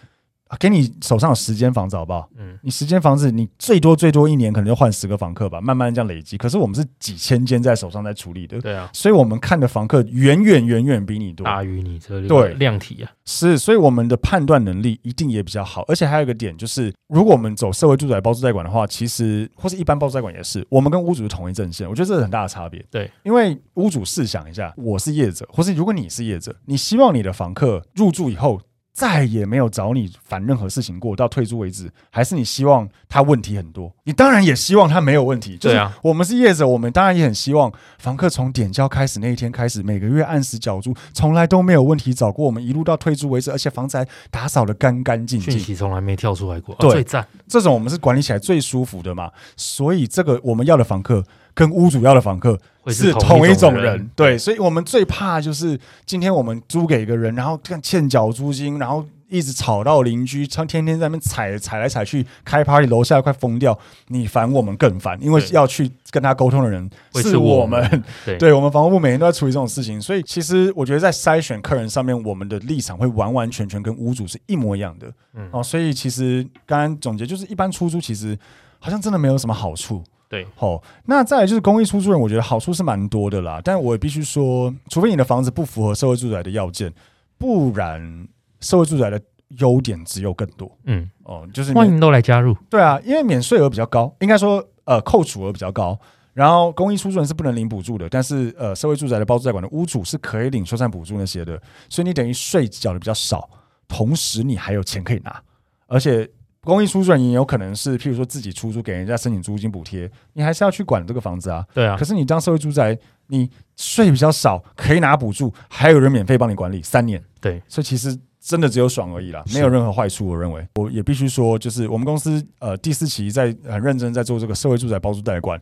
[0.59, 2.29] 给你手上有十间房子好不好？
[2.37, 6.37] 嗯，你十间房子，你最多最多一年可能就换十个房客吧，慢慢这样累积。
[6.39, 15.85] 可是我们是几千间在手上在处理的，对啊，所以我们看的房客远远远远比你多，大于你这个对量体啊，是，所以我们的判断能力一定也比较好。
[15.89, 22.85] 而且还有一个点就是，如果我们走社会住宅包租代管的话，其实或是一般包租代管也是，我们跟屋主是同一阵线，我觉得这是很大的差别。
[22.91, 28.61] 对，因为屋主试想一下，我是业者，或是如果你是业者，你希望你的房客入住以后。
[28.99, 33.95] 再也没有找你烦任何事情过，到退租为止，还是你希望他问题很多？
[34.03, 35.57] 你当然也希望他没有问题。
[35.57, 46.75] 对啊，我们是业者，我们当然也很希望房客从点交开始那一天开始，每个月按时缴租，从来都没有问题找过我们，一路到退租为止，而且房子还打扫得干干净净，讯息从来没跳出来过。
[46.81, 49.31] 对，哦、最赞，这种我们是管理起来最舒服的嘛。
[49.57, 51.23] 所以这个我们要的房客
[51.59, 52.57] 跟屋主要的房客。
[52.87, 63.79] 是同一种人，对，所以我们最怕就是今天我们租给一个人，然后欠缴租金，然后一直吵到邻居，他天天在那边踩踩来踩去，开 party，楼下快疯掉。
[64.07, 75.07] 你烦我们更烦，因为要去跟他沟通的人是我们，对，对我们房屋部每天都在处理这种事情，所以其实我觉得在筛选客人上面，我们的立场会完完全全跟屋主是一模一样的。
[75.35, 78.35] 嗯，哦，所以其实刚刚总结就是，一般出租其实
[78.79, 80.03] 好像真的没有什么好处。
[80.29, 83.63] 对，好，那再来就是公益出租人，我觉得好处是蛮多的啦。
[83.65, 86.93] 但我也必须说，除非你的房子不符合社会住宅的要件，
[87.39, 88.29] 不然
[88.61, 89.19] 社会住宅的
[89.59, 90.71] 优点只有更多。
[90.85, 92.55] 嗯，哦，就是欢迎都来加入。
[92.69, 95.99] 对啊，因为免税额比较高，应该说呃扣除额比较高。
[96.35, 103.49] 然后公益出租人是不能领补助的，但是呃社会住宅的包租代管的屋主是可以领修缮补助那些的，所以你等于税缴的比较少，
[103.89, 105.43] 同时你还有钱可以拿，
[105.87, 106.29] 而且。
[106.63, 111.65] 公益出租人也有可能是，譬如说自己出租给人家申请租金补贴，你还是要去管这个房子啊。
[111.73, 111.97] 对啊。
[111.97, 117.23] 可是你当社会住宅，你税比较少，可以拿补助，还有人免费帮你管理三年。
[117.41, 120.27] 对，所以其实真的只有爽而已啦，没有任何坏处。
[120.27, 125.59] 我认为，我也必须说，就是我们公司呃第四期在很认真在做这个社会住宅包租代管，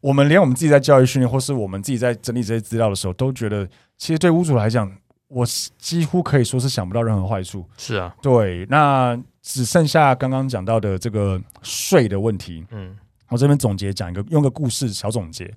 [0.00, 4.92] 我们连我们自己在教育训练，或是我们自己在整理这些资料的时候，都觉得其实对屋主来讲，
[5.28, 5.46] 我
[5.78, 7.64] 几乎可以说是想不到任何坏处。
[7.76, 9.18] 是啊，对，那。
[9.44, 12.64] 只剩下刚刚讲到的这个税的问题。
[12.70, 12.96] 嗯，
[13.28, 15.52] 我这边总结讲一个，用个故事小总结。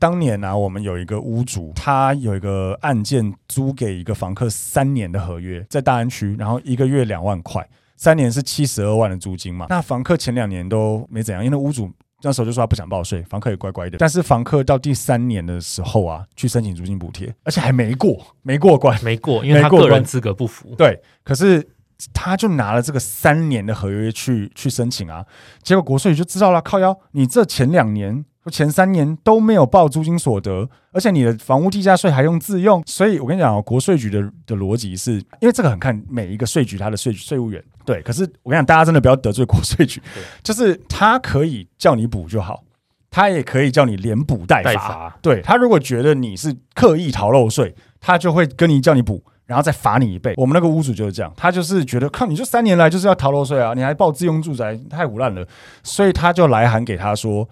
[0.00, 7.64] 当年呢、啊，我们有一个屋主，他有一个案件租给一个房客三年的合约，在大安区，然后一个月两万块，
[7.96, 9.66] 三年是七十二万的租金嘛。
[9.68, 11.88] 那房客前两年都没怎样，因为屋主
[12.22, 13.98] 那时候就说他不想报税，房客也乖乖的。
[13.98, 20.74] 但是房客到第三年的时候啊，去申请租金补贴，而且还没过，没过关，没过，因为他个人资格不符。
[20.74, 21.64] 对，可是。
[22.12, 25.24] 他就拿了这个三年的合约去去申请啊，
[25.62, 40.00] 结果国税局就知道了，靠腰，你这前两年或前三年都没有报租金所得，而且你的房屋地价税还用自用，所以我跟你讲哦，国税局的的逻辑是因为这个很看每一个税局他的税税务员，对，可是我跟你讲，大家真的不要得罪国税局，
[40.42, 42.62] 就是他可以叫你补就好，
[43.10, 49.22] 他也可以叫你连补带罚，对，他如果觉得你是刻意逃漏税，他就会跟你叫你补。
[49.50, 50.32] 然后再罚你一倍。
[50.36, 55.44] 我们那个屋主就是这样，他就是觉得，靠，你这三年来就是要逃漏税啊，你还报自用住宅，太唬烂了，
[55.82, 57.48] 所以他就来函给他说，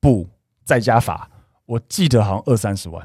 [0.00, 0.28] 不
[0.64, 1.28] 再加罚。
[1.66, 3.04] 我记得好像二三十万，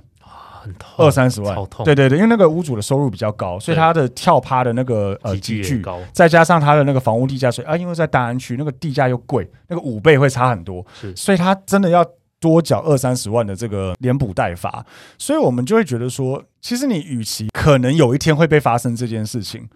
[0.97, 1.57] 二三十万。
[1.83, 12.05] 对对对，因为那个屋主的收入比较高，所以他的跳趴的那个呃级距高，再加上他的那个房屋地价税啊，因为在大安区那个地价又贵，那个五倍会差很多，是，所以他真的要。
[12.39, 14.85] 多缴二三十万的这个连补带罚，
[15.17, 19.67] 所以我们就会觉得说，其实你与其可能有一天会被发生这件事情，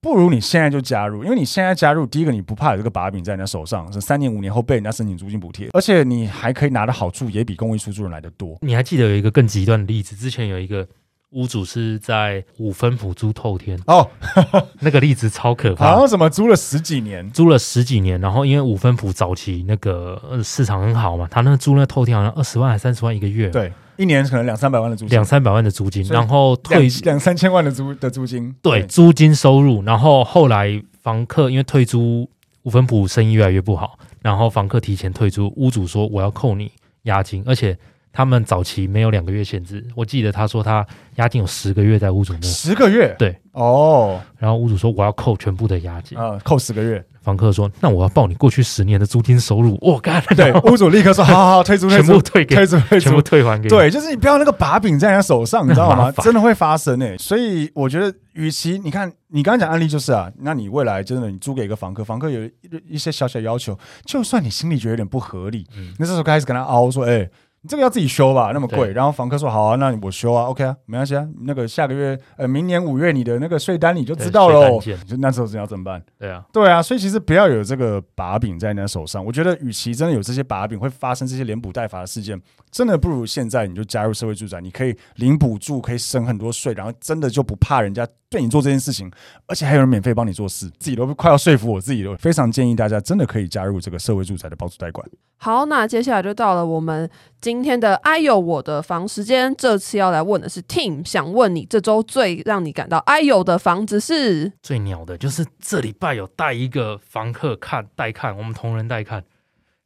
[0.00, 8.58] 不如你现在就加入，因为你现在加入，第一个你不怕有这个把柄在人家手上，是三年五年后被人家申请租金补贴，而且你还可以拿的好处也比公益出租人来的多。
[8.62, 10.86] 你还记得有一个更极端的例子，之前有一个。
[11.32, 14.08] 屋主是在五分埔租透天哦，
[14.80, 15.90] 那个例子超可怕。
[15.90, 29.82] 好像什么租了十几年，租了十几年，然后因为五分埔早期那个市场很好嘛，他那个租那透天好像二十万还三十万一个月，对，一年可能两三百万的租金，两三百万的租金，然后退两三千万的租的租金，对，租金收入。
[29.82, 32.26] 然后后来房客因为退租，
[32.62, 37.76] 五分埔生意越来越不好，然后房客提前退租，屋主说我要扣你押金，而且。
[38.18, 40.84] 他们早期没有两个月限制，我记得他说他
[41.18, 56.10] 押金有十个月在屋主那，十个月，对，哦，然后屋主说我要扣全部的押金，啊，扣十个月，房客说那我要报你过去十年的租金收入， 我干，对，屋主立刻说好好好，退租，全部退给，退租，退租，全部退还给，对，就是你不要那个把柄在人家手上， 你知道吗？
[56.20, 62.50] 真的会发生诶、欸，所以我觉得，与其你看你刚刚讲案例就是啊，那你未来真的你租给一个房客，房客有一
[62.88, 67.30] 一些小小要求，就算你心里觉得有点不合理，嗯，那这时候开始跟他凹说，哎。
[67.60, 68.92] 你这个要自己修吧，那么贵。
[68.92, 71.26] 然后房客说好啊，那我修啊，OK 啊，没关系啊。
[71.40, 74.80] 那个下个月呃，明年五月你的那个税单你就知道喽。
[74.80, 76.00] 就那时候你要怎么办？
[76.18, 79.24] 对啊，对啊，所以其实不要有这个把柄在你的手上。
[79.24, 82.40] 我觉得，与其真的有这些把柄会发生这些连补带罚的事件，
[82.70, 89.10] 真的不如现在你就加入社会住宅，你可以领补助，可以省很多税，然后真的就不怕人家对你做这件事情，
[89.46, 92.14] 而且还有人免费帮你做事，自己都快要说服我自己了。
[92.16, 95.08] 非常建议大家真的可以加入这个社会住宅的包租代管。
[95.38, 97.08] 好，那接下来就到了我们
[97.40, 99.54] 今天的哎呦我的房时间。
[99.56, 104.52] 这次要来问的是 Tim，想问你这周最让你感到哎呦的房子是？
[104.62, 109.24] 最鸟的就是这礼拜有带一个房客看带看，我们同仁带看，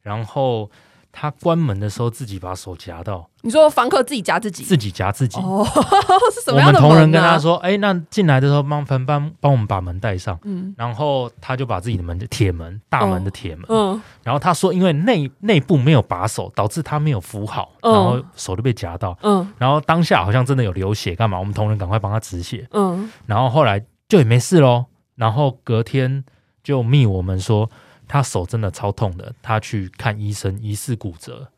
[0.02, 0.70] 然后。
[1.12, 5.38] 他关门的时候自己把手夹到，你说房客自己夹自己，自己夹自己。
[5.38, 5.62] 哦，
[6.32, 21.38] 是什么样的、啊、我们同仁跟他说：“哎、欸，那进来的时候帮帮帮帮我们把门带上。”嗯，然后他就把自己的门铁门大门的铁门，嗯，然后他说因为内内部没有把手，导致他没有扶好，然后手就被夹到，嗯，然后当下好像真的有流血，干嘛？
[21.38, 24.86] 我们同仁赶快帮他止血，嗯，然后后来就也没事喽，
[25.16, 26.24] 然后隔天
[26.64, 27.68] 就密我们说。
[28.12, 31.48] 他手真的超痛的，他去看医生，疑似骨折，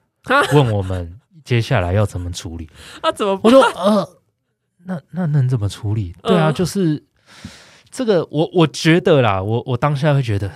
[0.52, 2.70] 问我们接下来要怎么处理。
[3.02, 3.40] 那 怎么？
[3.42, 4.08] 我说呃，
[4.84, 6.14] 那那能怎么处理？
[6.22, 7.02] 对啊，就是
[7.90, 10.48] 这个，我我觉得啦，我我当下会觉得，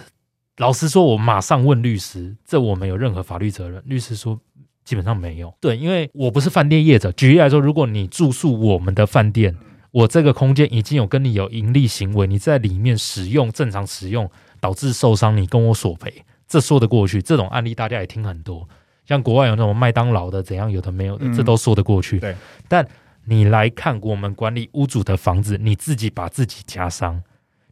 [0.59, 3.83] 老实说，我马上问律师，这我没有任何法律责任。
[3.85, 4.39] 律师说
[4.85, 5.53] 基本上没有。
[5.61, 7.11] 对，因为我不是饭店业者。
[7.11, 9.57] 举例来说，如果你住宿我们的饭店，
[9.91, 14.31] 我这个空间已经有跟你有盈利行为，你在里面使用正常使用。
[14.61, 17.21] 导致受伤，你跟我索赔，这说得过去。
[17.23, 18.69] 这种案例大家也听很多，
[19.07, 22.19] 像国外有那种麦当劳的怎样，有的没有的，嗯、这都说得过去。
[22.19, 22.35] 对，
[22.69, 22.87] 但
[23.25, 27.23] 你来看我们管理屋主的房子，你自己把自己夹伤，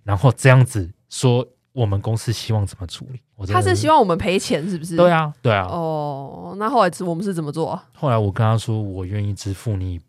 [0.05, 3.20] 然后这样子说，我们公司希望怎么处理？
[3.53, 4.97] 他是希望我们赔钱，是不是？
[4.97, 5.66] 对啊，对啊。
[5.66, 7.78] 哦，那后来我们是怎么做？
[7.93, 10.01] 后来我跟他说，我愿意支付你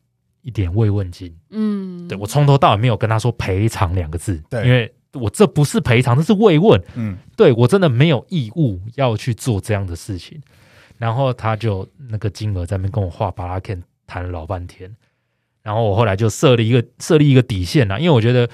[0.42, 1.34] 一点慰问金。
[1.50, 4.94] 嗯，对，我从头到尾没有跟他说赔偿两个字，对，因为。
[5.18, 6.82] 我这不是赔偿，这是慰问。
[6.96, 10.42] 嗯，对我真的没有义务要去做这样的事情。
[10.98, 14.96] 然后他就那个金额在那边跟我画巴拉 Ken 谈了老半天。
[15.62, 18.50] 然后我后来就设立一个设立一个底线了，因为我觉得，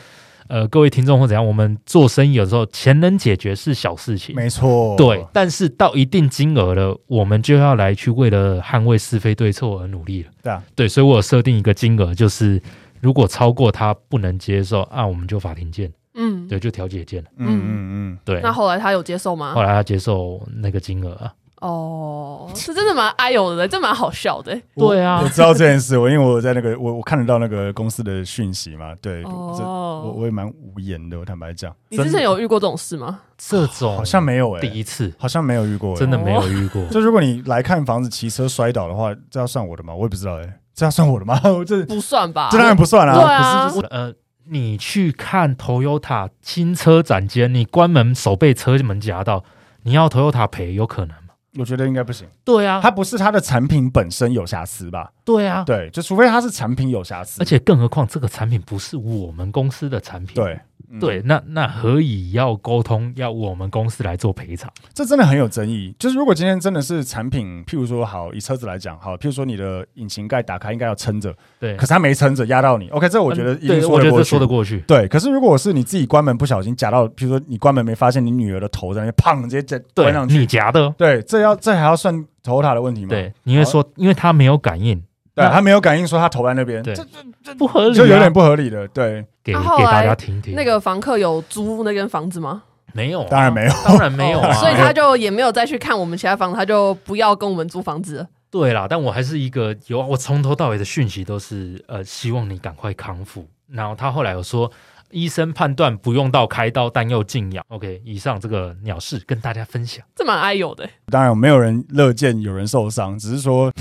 [0.48, 4.98] 呃，各位听众或怎样，我们做生意有时候钱能解决是小事情，没错。
[4.98, 10.32] 对，但是到一定金额了，我们就要来去为了捍卫是非对错而努力了。
[10.42, 12.60] 对啊，对，所以我有设定一个金额，就是
[13.00, 15.94] 如果超过他不能接受，啊，我们就法庭见。
[16.16, 17.30] 嗯，对，就调解件了。
[17.38, 18.40] 嗯嗯嗯，对。
[18.42, 19.54] 那后来他有接受吗？
[19.54, 21.34] 后来他接受那个金额啊。
[21.62, 24.52] 哦，是真的蛮哎呦的，这蛮好笑的。
[24.76, 28.94] 对啊，我知道这件事，我因为我在那个我我看得到那个公司的讯息嘛。
[29.02, 31.74] 对，哦，我我也蛮无言的，我坦白讲。
[31.88, 33.22] 你之前有遇过这种事吗？
[33.38, 36.86] 这种好像没有哎，第一次好像没有遇过，真的没有遇过。
[36.92, 39.96] 就如果你来看房子骑车摔倒的话，这要算我的吗？
[39.96, 41.40] 我也不知道哎，这要算我的吗？
[41.66, 42.50] 这不算吧？
[42.52, 43.14] 这当然不算啊。
[43.16, 44.14] 对啊，呃。
[44.46, 49.44] 你去看 Toyota 新车展间，你关门手被车门夹到，
[49.84, 51.34] 你要 Toyota 赔有可能吗？
[51.58, 52.28] 我觉得应该不行。
[52.44, 55.12] 对啊，它不是它的产品本身有瑕疵吧？
[55.24, 60.36] 对啊，对，就除非它是产品有瑕疵，而且更何况这个产品不是我们公司的产品。
[60.36, 60.60] 对。
[61.00, 64.72] 对，那那何以要沟通，要我们公司来做赔偿？
[64.94, 65.96] 这真的很有争议。
[65.98, 74.80] 就是如果今天真的是产品，譬如说好，以车子来讲，好，譬如说你的引擎盖打开应该要撑着，对，可是它没撑着压到你，OK，这我觉得一定说得过去，说得过去。
[74.88, 82.14] 对，可是如果是你自己关门不小心夹到，譬如说你关门没发现你女儿的头在那边，砰，直接在关上去，你夹的，对，这要这还要算
[82.44, 83.10] Toyota 的问题吗？
[83.10, 85.04] 对，你会说，因为它没有感应。
[85.36, 87.04] 对，他没有感应，说他头在那边，这这
[87.44, 88.88] 这不合理，就有点不合理的。
[88.90, 90.54] 对，给给大家听听。
[90.54, 92.62] 那个房客有租那间房子吗？
[92.94, 94.54] 没有，当然没有，当然没有啊。
[94.54, 98.28] 所以他就也没有再去看我们其他房子，他就不要跟我们租房子了。
[98.52, 103.48] 对啦，但我还是一个有，我从头到尾的讯息都是呃，希望你赶快康复。
[103.72, 104.72] 然后他后来有说，
[105.10, 107.66] 医生判断不用到开刀，但又静养。
[107.70, 110.88] OK，以上这个鸟事跟大家分享，这蛮哎呦的。
[111.08, 113.74] 当然，没有人乐见有人受伤，只是说。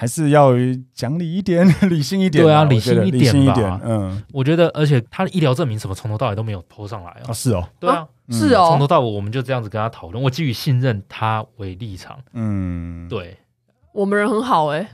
[0.00, 0.52] 还是要
[0.94, 2.42] 讲理一点， 理性一点。
[2.42, 3.80] 对啊，理性一点，吧点。
[3.84, 7.32] 嗯，我觉得，而且他的医疗证明什么，从头到尾都没有 po 上来啊。
[7.34, 10.24] 是哦，对啊，是哦，从头到尾我们就这样子跟他讨论。
[10.24, 12.18] 我基于信任他为立场。
[12.32, 13.36] 嗯，对，
[13.92, 14.88] 我们人很好哎。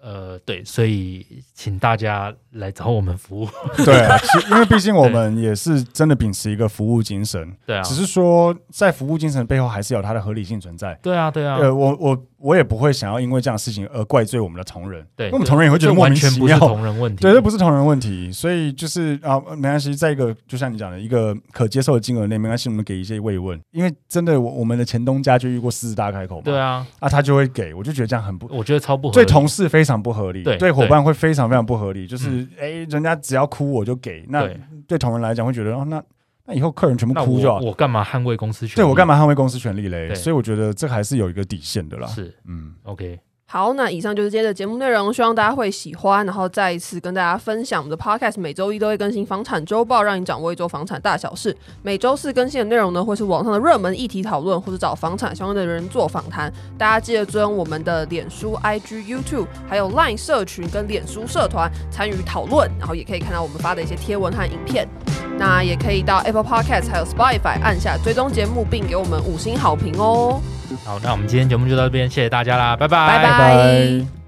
[0.00, 3.48] 呃，对，所以请大家来找我们服务。
[3.84, 4.16] 对啊，
[4.50, 7.56] 因为毕竟我们也是真的秉持一个服务精神。
[7.64, 10.98] 对啊，只是说在服务精神背后还是有它的合理性存在。
[11.00, 11.56] 对啊，对啊。
[11.56, 15.06] 呃，我我我也不会想要因为这样的事情而怪罪我们的同仁。
[15.16, 16.58] 对，因为我们同仁也会觉得莫名其妙。
[16.58, 23.60] 完全不是同仁问题，对，这不是同仁问题，所以就是啊，没关系，在一个就像你讲的一个可接受的金额内，没关系，我们给一些慰问。
[23.70, 34.48] 因为真的，我我们的前东家就遇过狮子大开口嘛，对啊，啊，他就会给，我就觉得这样很不，我觉得超不合理，对同事非常不合理，对对伙伴会非常非常不合理，就是哎、嗯，人家只要哭我就给，那，
[34.88, 36.02] 对同仁来讲会觉得哦，那。
[36.44, 38.76] 那以后客人全部哭就好，我干嘛捍卫公司权利？
[38.76, 40.14] 对，我干嘛捍卫公司权利嘞？
[40.14, 42.06] 所以我觉得这还是有一个底线的啦。
[42.08, 43.18] 是，嗯，OK。
[43.52, 46.24] 好，那以上就是今天的节目内容，希望大家会喜欢。
[46.24, 51.54] 然后再一次跟大家分享，我们的 Podcast 每周一都会更新房产周报，让你掌握一周房产大小事。
[51.82, 56.50] 每周四更新的内容呢，会是网上的热门议题讨论，或者找房产相关的人做访谈。
[56.78, 64.88] 大家记得追踪我们的脸书、IG、YouTube，还有 Line 社群跟脸书社团参与讨论，然后也可以看到我们发的一些贴文和影片。
[65.36, 70.40] 那也可以到 Apple Podcast 还有 Spotify 按下追踪节目，并给我们五星好评哦。
[70.84, 73.30] 好，那我们今天节目就到这边，谢谢大家啦，拜拜，拜拜。
[73.30, 74.21] 拜拜。